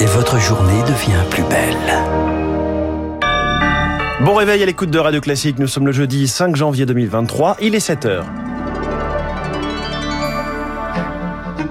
[0.00, 1.76] Et votre journée devient plus belle.
[4.20, 5.58] Bon réveil à l'écoute de Radio Classique.
[5.58, 7.56] Nous sommes le jeudi 5 janvier 2023.
[7.62, 8.26] Il est 7 heures.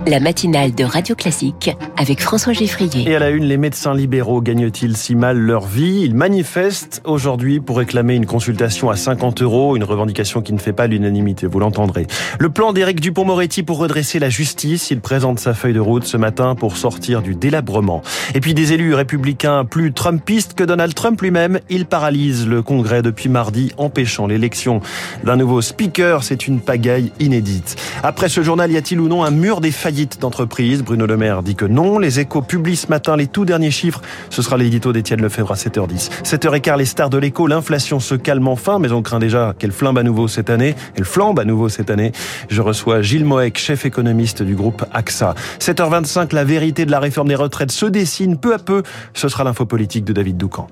[0.07, 3.09] La matinale de Radio Classique avec François Geffrier.
[3.09, 6.01] Et à la une, les médecins libéraux gagnent-ils si mal leur vie?
[6.03, 10.71] Ils manifestent aujourd'hui pour réclamer une consultation à 50 euros, une revendication qui ne fait
[10.71, 12.07] pas l'unanimité, vous l'entendrez.
[12.39, 16.15] Le plan d'Éric Dupont-Moretti pour redresser la justice, il présente sa feuille de route ce
[16.15, 18.01] matin pour sortir du délabrement.
[18.33, 23.01] Et puis des élus républicains plus trumpistes que Donald Trump lui-même, ils paralysent le Congrès
[23.01, 24.79] depuis mardi, empêchant l'élection
[25.25, 26.23] d'un nouveau speaker.
[26.23, 27.75] C'est une pagaille inédite.
[28.03, 29.96] Après ce journal, y a-t-il ou non un mur des faillites?
[30.05, 30.83] D'entreprise.
[30.83, 31.99] Bruno Le Maire dit que non.
[31.99, 34.01] Les échos publient ce matin les tout derniers chiffres.
[34.29, 36.23] Ce sera l'édito d'Étienne Lefebvre à 7h10.
[36.23, 37.47] 7h15, les stars de l'écho.
[37.47, 40.75] L'inflation se calme enfin, mais on craint déjà qu'elle flambe à nouveau cette année.
[40.95, 42.11] Elle flambe à nouveau cette année.
[42.49, 45.33] Je reçois Gilles Moek, chef économiste du groupe AXA.
[45.59, 48.83] 7h25, la vérité de la réforme des retraites se dessine peu à peu.
[49.13, 50.67] Ce sera l'info politique de David Doucan.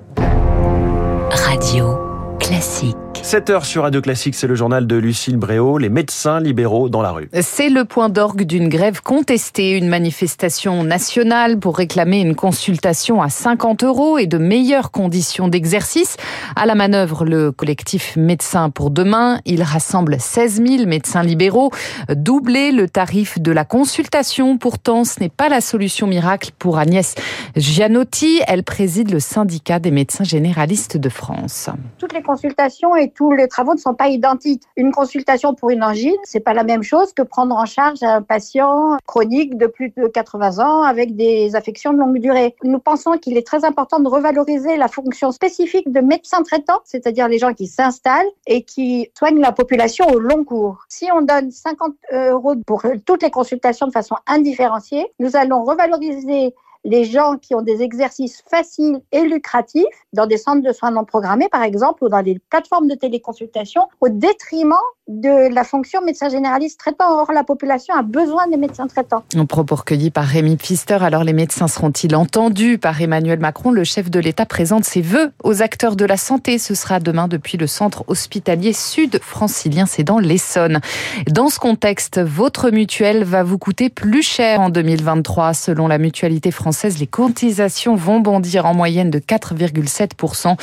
[1.32, 1.98] Radio
[2.40, 3.05] classique.
[3.22, 7.02] 7 heures sur Radio Classique, c'est le journal de Lucille Bréau, les médecins libéraux dans
[7.02, 7.28] la rue.
[7.42, 13.30] C'est le point d'orgue d'une grève contestée, une manifestation nationale pour réclamer une consultation à
[13.30, 16.18] 50 euros et de meilleures conditions d'exercice.
[16.56, 21.72] À la manœuvre, le collectif Médecins pour demain, il rassemble 16 000 médecins libéraux.
[22.10, 27.16] Doubler le tarif de la consultation, pourtant, ce n'est pas la solution miracle pour Agnès
[27.56, 28.42] Gianotti.
[28.48, 31.70] Elle préside le syndicat des médecins généralistes de France.
[31.98, 34.64] Toutes les consultations et tous les travaux ne sont pas identiques.
[34.76, 38.22] Une consultation pour une angine, c'est pas la même chose que prendre en charge un
[38.22, 42.56] patient chronique de plus de 80 ans avec des affections de longue durée.
[42.64, 47.28] Nous pensons qu'il est très important de revaloriser la fonction spécifique de médecin traitant, c'est-à-dire
[47.28, 50.84] les gens qui s'installent et qui soignent la population au long cours.
[50.90, 56.54] Si on donne 50 euros pour toutes les consultations de façon indifférenciée, nous allons revaloriser
[56.86, 59.84] les gens qui ont des exercices faciles et lucratifs
[60.14, 63.82] dans des centres de soins non programmés, par exemple, ou dans des plateformes de téléconsultation,
[64.02, 64.76] au détriment
[65.08, 67.20] de la fonction médecin généraliste traitant.
[67.20, 69.24] Or, la population a besoin des médecins traitants.
[69.36, 70.98] Un propos recueilli par Rémi Pfister.
[71.02, 75.32] Alors, les médecins seront-ils entendus par Emmanuel Macron Le chef de l'État présente ses vœux
[75.44, 76.58] aux acteurs de la santé.
[76.58, 80.80] Ce sera demain depuis le centre hospitalier sud francilien, c'est dans l'Essonne.
[81.28, 85.54] Dans ce contexte, votre mutuelle va vous coûter plus cher en 2023.
[85.54, 90.56] Selon la mutualité française, les cotisations vont bondir en moyenne de 4,7%.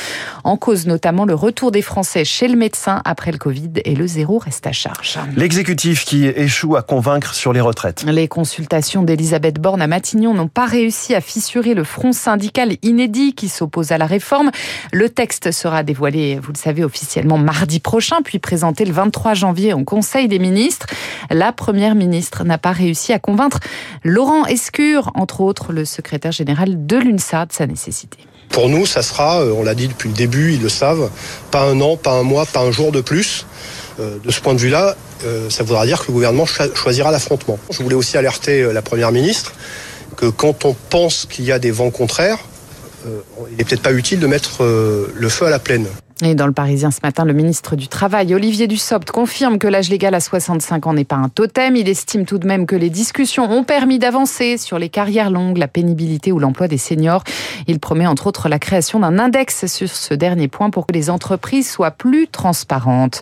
[0.43, 4.07] En cause notamment le retour des Français chez le médecin après le Covid et le
[4.07, 5.19] zéro reste à charge.
[5.35, 8.03] L'exécutif qui échoue à convaincre sur les retraites.
[8.07, 13.33] Les consultations d'Elisabeth Borne à Matignon n'ont pas réussi à fissurer le front syndical inédit
[13.33, 14.51] qui s'oppose à la réforme.
[14.91, 19.73] Le texte sera dévoilé, vous le savez, officiellement mardi prochain, puis présenté le 23 janvier
[19.73, 20.87] au Conseil des ministres.
[21.29, 23.59] La première ministre n'a pas réussi à convaincre
[24.03, 28.17] Laurent Escure, entre autres le secrétaire général de l'UNSA, de sa nécessité.
[28.49, 31.09] Pour nous, ça sera, euh, on l'a dit depuis le début, ils le savent,
[31.49, 33.47] pas un an, pas un mois, pas un jour de plus.
[33.99, 37.57] Euh, de ce point de vue-là, euh, ça voudra dire que le gouvernement choisira l'affrontement.
[37.71, 39.53] Je voulais aussi alerter la Première ministre
[40.17, 42.37] que quand on pense qu'il y a des vents contraires,
[43.05, 45.87] il n'est peut-être pas utile de mettre le feu à la plaine.
[46.21, 49.89] Et dans le Parisien ce matin, le ministre du Travail, Olivier Dussopt, confirme que l'âge
[49.89, 51.75] légal à 65 ans n'est pas un totem.
[51.75, 55.57] Il estime tout de même que les discussions ont permis d'avancer sur les carrières longues,
[55.57, 57.23] la pénibilité ou l'emploi des seniors.
[57.67, 61.09] Il promet entre autres la création d'un index sur ce dernier point pour que les
[61.09, 63.21] entreprises soient plus transparentes.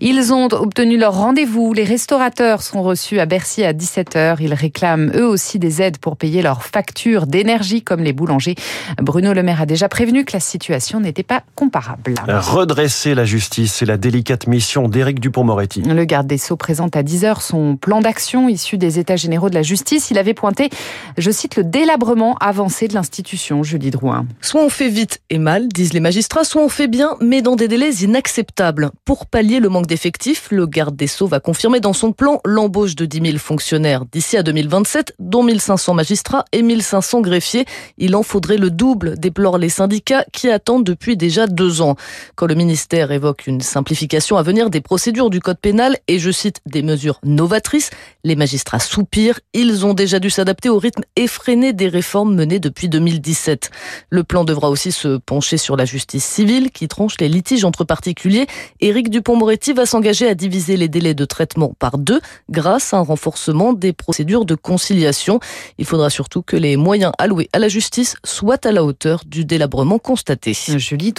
[0.00, 1.72] Ils ont obtenu leur rendez-vous.
[1.72, 4.38] Les restaurateurs sont reçus à Bercy à 17h.
[4.40, 8.56] Ils réclament eux aussi des aides pour payer leurs factures d'énergie comme les boulangers.
[9.00, 12.14] Bruno Le Maire a déjà prévenu que la situation n'était pas comparable.
[12.42, 15.82] Redresser la justice, c'est la délicate mission d'Éric Dupont-Moretti.
[15.82, 19.54] Le garde des Sceaux présente à 10h son plan d'action issu des États généraux de
[19.54, 20.10] la justice.
[20.10, 20.68] Il avait pointé,
[21.16, 24.26] je cite, le délabrement avancé de l'institution, Julie Drouin.
[24.40, 27.54] Soit on fait vite et mal, disent les magistrats, soit on fait bien, mais dans
[27.54, 28.90] des délais inacceptables.
[29.04, 32.96] Pour pallier le manque d'effectifs, le garde des Sceaux va confirmer dans son plan l'embauche
[32.96, 37.66] de 10 000 fonctionnaires d'ici à 2027, dont 1500 magistrats et 1500 greffiers.
[37.98, 41.94] Il en faudrait le double, déplorent les syndicats qui attendent depuis déjà deux ans.
[42.34, 46.30] Quand le ministère évoque une simplification à venir des procédures du code pénal et, je
[46.30, 47.90] cite, des mesures novatrices,
[48.24, 49.40] les magistrats soupirent.
[49.54, 53.70] Ils ont déjà dû s'adapter au rythme effréné des réformes menées depuis 2017.
[54.10, 57.84] Le plan devra aussi se pencher sur la justice civile qui tranche les litiges entre
[57.84, 58.46] particuliers.
[58.80, 62.20] Éric Dupont-Moretti va s'engager à diviser les délais de traitement par deux
[62.50, 65.40] grâce à un renforcement des procédures de conciliation.
[65.78, 69.44] Il faudra surtout que les moyens alloués à la justice soient à la hauteur du
[69.44, 70.52] délabrement constaté.
[70.54, 71.12] Julie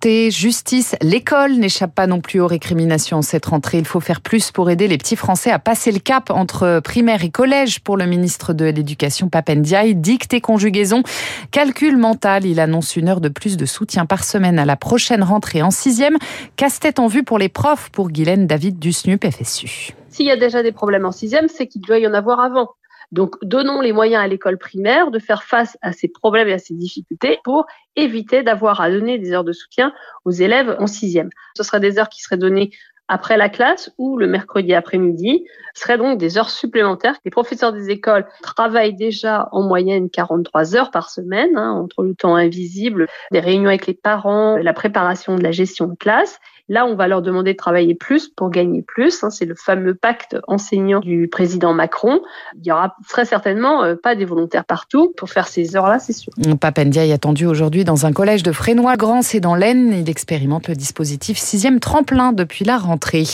[0.00, 3.76] santé, justice, l'école n'échappe pas non plus aux récriminations cette rentrée.
[3.76, 7.22] Il faut faire plus pour aider les petits Français à passer le cap entre primaire
[7.22, 9.94] et collège pour le ministre de l'Éducation Papendiaï.
[9.94, 11.02] Dicte et conjugaison,
[11.50, 12.46] calcul mental.
[12.46, 15.70] Il annonce une heure de plus de soutien par semaine à la prochaine rentrée en
[15.70, 16.16] sixième.
[16.56, 19.90] Casse-tête en vue pour les profs pour Guylaine David Dusnup, FSU.
[20.08, 22.70] S'il y a déjà des problèmes en sixième, c'est qu'il doit y en avoir avant.
[23.12, 26.58] Donc, donnons les moyens à l'école primaire de faire face à ces problèmes et à
[26.58, 27.66] ces difficultés pour
[27.96, 29.92] éviter d'avoir à donner des heures de soutien
[30.24, 31.30] aux élèves en sixième.
[31.56, 32.70] Ce seraient des heures qui seraient données
[33.10, 37.16] après la classe ou le mercredi après-midi ce seraient donc des heures supplémentaires.
[37.24, 42.14] Les professeurs des écoles travaillent déjà en moyenne 43 heures par semaine, hein, entre le
[42.14, 46.38] temps invisible, des réunions avec les parents, la préparation de la gestion de classe
[46.70, 49.24] Là, on va leur demander de travailler plus pour gagner plus.
[49.24, 49.30] Hein.
[49.30, 52.20] C'est le fameux pacte enseignant du président Macron.
[52.54, 56.12] Il y aura très certainement euh, pas des volontaires partout pour faire ces heures-là, c'est
[56.12, 56.32] sûr.
[56.60, 59.92] Papendia est attendu aujourd'hui dans un collège de Frénois-Grand, c'est dans l'Aisne.
[59.92, 63.24] Il expérimente le dispositif sixième tremplin depuis la rentrée.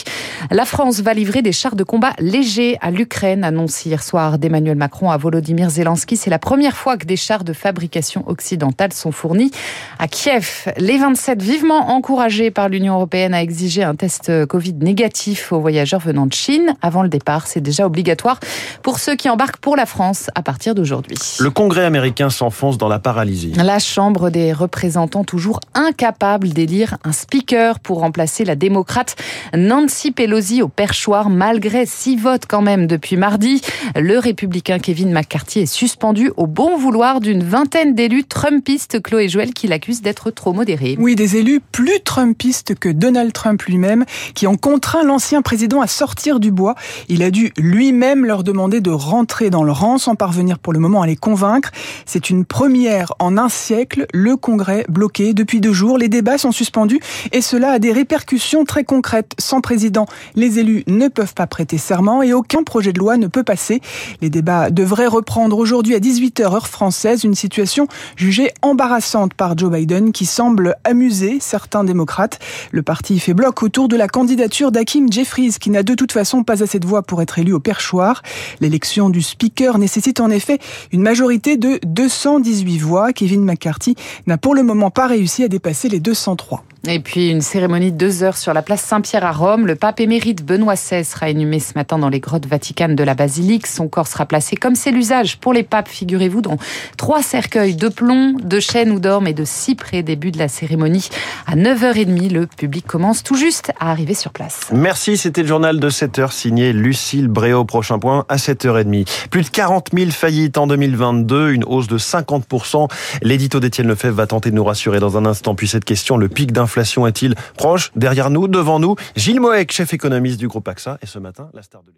[0.50, 4.78] La France va livrer des chars de combat légers à l'Ukraine, annonce hier soir d'Emmanuel
[4.78, 6.16] Macron à Volodymyr Zelensky.
[6.16, 9.50] C'est la première fois que des chars de fabrication occidentale sont fournis
[9.98, 10.72] à Kiev.
[10.78, 16.00] Les 27 vivement encouragés par l'Union européenne a exigé un test Covid négatif aux voyageurs
[16.00, 17.46] venant de Chine avant le départ.
[17.46, 18.40] C'est déjà obligatoire
[18.82, 21.16] pour ceux qui embarquent pour la France à partir d'aujourd'hui.
[21.40, 23.52] Le Congrès américain s'enfonce dans la paralysie.
[23.56, 29.16] La Chambre des représentants toujours incapable d'élire un speaker pour remplacer la démocrate
[29.56, 33.60] Nancy Pelosi au perchoir malgré six votes quand même depuis mardi.
[33.94, 39.52] Le républicain Kevin McCarthy est suspendu au bon vouloir d'une vingtaine d'élus trumpistes, Chloé Joël,
[39.52, 40.96] qui l'accusent d'être trop modéré.
[40.98, 44.04] Oui, des élus plus trumpistes que Donald Donald Trump lui-même,
[44.34, 46.74] qui ont contraint l'ancien président à sortir du bois.
[47.08, 50.80] Il a dû lui-même leur demander de rentrer dans le rang sans parvenir pour le
[50.80, 51.70] moment à les convaincre.
[52.04, 55.96] C'est une première en un siècle, le Congrès bloqué depuis deux jours.
[55.96, 57.00] Les débats sont suspendus
[57.32, 59.32] et cela a des répercussions très concrètes.
[59.38, 60.04] Sans président,
[60.34, 63.80] les élus ne peuvent pas prêter serment et aucun projet de loi ne peut passer.
[64.20, 69.72] Les débats devraient reprendre aujourd'hui à 18h heure française, une situation jugée embarrassante par Joe
[69.72, 72.38] Biden qui semble amuser certains démocrates.
[72.72, 76.44] Le parti fait bloc autour de la candidature d'Hakim Jeffries, qui n'a de toute façon
[76.44, 78.22] pas assez de voix pour être élu au perchoir.
[78.62, 80.60] L'élection du speaker nécessite en effet
[80.92, 83.12] une majorité de 218 voix.
[83.12, 83.96] Kevin McCarthy
[84.26, 86.64] n'a pour le moment pas réussi à dépasser les 203.
[86.88, 89.66] Et puis une cérémonie de deux heures sur la place Saint-Pierre à Rome.
[89.66, 93.14] Le pape émérite Benoît XVI sera inhumé ce matin dans les grottes vaticanes de la
[93.14, 93.66] basilique.
[93.66, 96.58] Son corps sera placé comme c'est l'usage pour les papes, figurez-vous, dans
[96.96, 100.04] trois cercueils de plomb, de chêne ou d'orme et de cyprès.
[100.04, 101.08] Début de la cérémonie
[101.48, 102.32] à 9h30.
[102.32, 104.68] Le public commence tout juste à arriver sur place.
[104.72, 107.64] Merci, c'était le journal de 7h signé Lucille Bréau.
[107.64, 109.28] Prochain point à 7h30.
[109.30, 112.88] Plus de 40 000 faillites en 2022, une hausse de 50%.
[113.22, 115.56] L'édito d'Étienne Lefebvre va tenter de nous rassurer dans un instant.
[115.56, 119.92] Puis cette question, le pic d'inflation est-il proche Derrière nous, devant nous, Gilles Moek, chef
[119.94, 121.90] économiste du groupe AXA, et ce matin, la star de